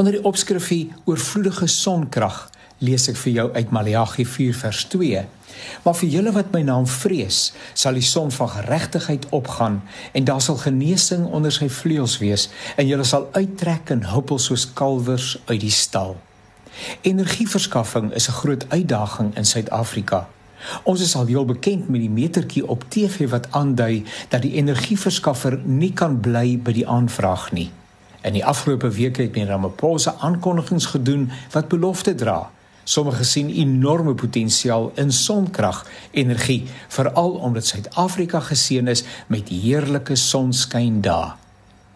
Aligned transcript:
Onder 0.00 0.14
die 0.16 0.24
opskrifie 0.24 0.92
oorvloedige 1.04 1.66
sonkrag 1.68 2.36
lees 2.80 3.10
ek 3.12 3.18
vir 3.20 3.32
jou 3.32 3.44
uit 3.52 3.72
Maleagi 3.76 4.24
4 4.24 4.54
vers 4.56 4.78
2. 4.94 5.24
Maar 5.84 5.96
vir 5.98 6.08
julle 6.14 6.30
wat 6.32 6.54
my 6.54 6.62
naam 6.64 6.86
vrees, 6.88 7.40
sal 7.76 7.98
die 8.00 8.06
son 8.08 8.32
van 8.32 8.48
geregtigheid 8.54 9.26
opgaan 9.36 9.76
en 10.16 10.24
daar 10.30 10.40
sal 10.40 10.56
genesing 10.62 11.26
onder 11.28 11.52
sy 11.52 11.68
vleuels 11.68 12.14
wees 12.22 12.46
en 12.80 12.88
julle 12.88 13.04
sal 13.04 13.26
uittrek 13.36 13.92
en 13.92 14.06
huppel 14.14 14.40
soos 14.40 14.64
kalwers 14.80 15.34
uit 15.50 15.60
die 15.66 15.74
stal. 15.80 16.16
Energieverskaffing 17.04 18.14
is 18.16 18.30
'n 18.32 18.38
groot 18.40 18.64
uitdaging 18.72 19.36
in 19.36 19.44
Suid-Afrika. 19.44 20.28
Ons 20.88 21.00
is 21.04 21.14
al 21.16 21.26
heel 21.26 21.44
bekend 21.44 21.88
met 21.88 22.00
die 22.00 22.10
metertjie 22.10 22.64
op 22.66 22.88
TV 22.88 23.28
wat 23.28 23.52
aandui 23.52 24.04
dat 24.28 24.42
die 24.42 24.56
energieverskaffer 24.56 25.60
nie 25.64 25.92
kan 25.92 26.20
bly 26.20 26.56
by 26.58 26.72
die 26.72 26.88
aanvraag 26.88 27.52
nie. 27.52 27.70
In 28.22 28.32
die 28.32 28.44
afgelope 28.44 28.90
weke 28.90 29.22
het 29.22 29.34
meneer 29.34 29.50
Ramaphosa 29.50 30.14
aankondigings 30.18 30.86
gedoen 30.86 31.30
wat 31.50 31.68
belofte 31.68 32.14
dra. 32.14 32.50
Sommige 32.84 33.24
sien 33.24 33.50
enorme 33.50 34.14
potensiaal 34.14 34.90
in 34.94 35.12
sonkrag 35.12 35.86
energie, 36.10 36.64
veral 36.88 37.30
omdat 37.30 37.66
Suid-Afrika 37.66 38.40
geseën 38.40 38.88
is 38.88 39.04
met 39.26 39.48
heerlike 39.48 40.16
sonskyn 40.18 41.00
dae. 41.02 41.32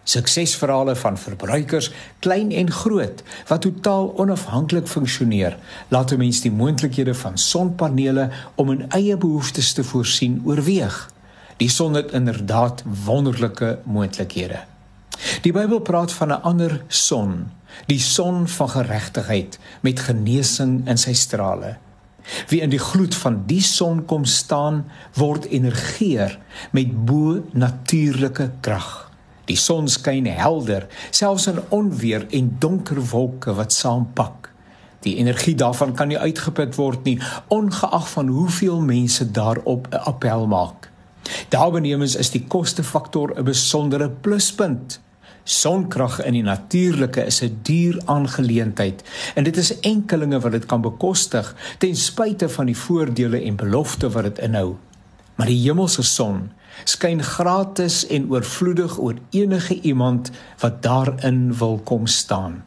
Suksesverhale 0.07 0.95
van 0.95 1.17
verbruikers, 1.17 1.91
klein 2.19 2.51
en 2.51 2.71
groot, 2.71 3.23
wat 3.47 3.61
totaal 3.61 4.13
onafhanklik 4.15 4.87
funksioneer, 4.87 5.57
laat 5.87 6.11
'n 6.11 6.17
mens 6.17 6.41
die 6.41 6.51
moontlikhede 6.51 7.13
van 7.13 7.37
sonpanele 7.37 8.29
om 8.55 8.71
in 8.71 8.89
eie 8.89 9.17
behoeftes 9.17 9.73
te 9.73 9.83
voorsien 9.83 10.41
oorweeg. 10.45 11.11
Die 11.57 11.69
son 11.69 11.93
het 11.93 12.11
inderdaad 12.11 12.83
wonderlike 13.05 13.79
moontlikhede. 13.83 14.76
Die 15.41 15.53
Bybel 15.53 15.79
praat 15.85 16.11
van 16.11 16.31
'n 16.33 16.41
ander 16.41 16.83
son, 16.87 17.51
die 17.85 17.99
son 17.99 18.47
van 18.47 18.69
geregtigheid 18.69 19.59
met 19.81 19.99
genesing 19.99 20.87
in 20.87 20.97
sy 20.97 21.13
strale. 21.13 21.77
Wie 22.47 22.61
in 22.61 22.69
die 22.69 22.79
gloed 22.79 23.15
van 23.15 23.43
die 23.45 23.61
son 23.61 24.05
kom 24.05 24.25
staan, 24.25 24.85
word 25.13 25.45
energieer 25.45 26.39
met 26.71 27.05
bo 27.05 27.43
natuurlike 27.51 28.51
krag. 28.61 29.11
Die 29.45 29.55
son 29.55 29.87
skyn 29.87 30.25
helder, 30.25 30.87
selfs 31.09 31.47
in 31.47 31.61
onweer 31.69 32.27
en 32.29 32.55
donker 32.59 32.99
wolke 33.09 33.53
wat 33.53 33.73
saampak. 33.73 34.51
Die 34.99 35.15
energie 35.15 35.55
daarvan 35.55 35.93
kan 35.95 36.07
nie 36.07 36.19
uitgeput 36.19 36.75
word 36.75 37.03
nie, 37.03 37.19
ongeag 37.47 38.09
van 38.09 38.27
hoeveel 38.27 38.81
mense 38.81 39.31
daarop 39.31 39.87
'n 39.91 39.95
appel 39.95 40.47
maak. 40.47 40.91
Daarbenemens 41.49 42.15
is 42.15 42.29
die 42.31 42.43
kostefaktor 42.47 43.37
'n 43.37 43.43
besondere 43.43 44.09
pluspunt. 44.09 44.99
Sonkrag 45.47 46.17
in 46.27 46.35
die 46.35 46.43
natuurlike 46.43 47.23
is 47.23 47.39
'n 47.41 47.59
duur 47.63 48.01
aangeleentheid 48.05 49.03
en 49.35 49.43
dit 49.43 49.57
is 49.57 49.79
enkelinge 49.79 50.39
wat 50.39 50.51
dit 50.51 50.65
kan 50.65 50.81
bekostig 50.81 51.55
ten 51.77 51.95
spyte 51.95 52.49
van 52.49 52.65
die 52.65 52.77
voordele 52.77 53.41
en 53.41 53.55
belofte 53.55 54.09
wat 54.09 54.23
dit 54.23 54.39
inhou. 54.39 54.75
Maar 55.35 55.47
die 55.47 55.61
hemelse 55.61 56.03
son 56.03 56.51
skyn 56.83 57.23
gratis 57.23 58.07
en 58.07 58.29
oorvloedig 58.29 58.99
oor 58.99 59.15
enige 59.29 59.81
iemand 59.81 60.31
wat 60.59 60.81
daarin 60.83 61.57
wil 61.57 61.79
kom 61.83 62.07
staan. 62.07 62.63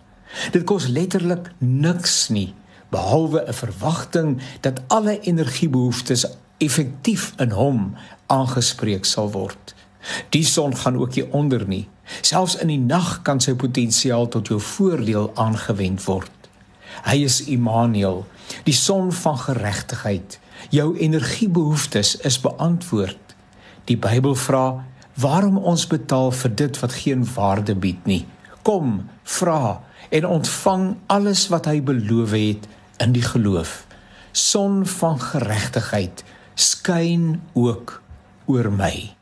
Dit 0.51 0.65
kos 0.65 0.87
letterlik 0.87 1.53
niks 1.59 2.29
nie 2.29 2.55
behalwe 2.89 3.45
'n 3.47 3.53
verwagting 3.53 4.41
dat 4.61 4.81
alle 4.87 5.21
energiebehoeftes 5.21 6.27
effektief 6.59 7.33
in 7.37 7.51
hom 7.51 7.97
aangespreek 8.27 9.05
sal 9.05 9.31
word. 9.31 9.75
Die 10.29 10.45
son 10.45 10.77
gaan 10.77 10.97
ook 10.97 11.15
nie 11.15 11.33
onder 11.33 11.69
nie. 11.69 11.89
Selfs 12.21 12.57
in 12.63 12.71
die 12.73 12.81
nag 12.81 13.21
kan 13.27 13.41
sy 13.41 13.55
potensiaal 13.59 14.29
tot 14.29 14.51
jou 14.51 14.61
voordeel 14.61 15.31
aangewend 15.41 16.05
word. 16.05 16.31
Hy 17.07 17.21
is 17.25 17.41
Immanuel, 17.49 18.25
die 18.67 18.77
son 18.77 19.13
van 19.15 19.39
geregtigheid. 19.39 20.39
Jou 20.75 20.93
energiebehoeftes 20.99 22.17
is 22.27 22.41
beantwoord. 22.43 23.37
Die 23.89 23.97
Bybel 23.97 24.35
vra 24.37 24.85
waarom 25.21 25.59
ons 25.59 25.87
betaal 25.91 26.31
vir 26.33 26.55
dit 26.57 26.81
wat 26.81 26.99
geen 27.03 27.25
waarde 27.35 27.75
bied 27.75 28.07
nie. 28.09 28.25
Kom, 28.63 29.09
vra 29.25 29.81
en 30.11 30.27
ontvang 30.27 30.85
alles 31.13 31.47
wat 31.53 31.69
hy 31.71 31.81
beloof 31.85 32.35
het 32.37 32.69
in 33.01 33.15
die 33.17 33.25
geloof. 33.25 33.85
Son 34.33 34.83
van 34.87 35.21
geregtigheid 35.21 36.25
skyn 36.55 37.41
ook 37.55 38.01
oor 38.47 38.71
my. 38.73 39.20